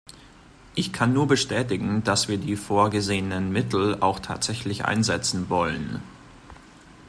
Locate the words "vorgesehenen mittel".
2.55-4.01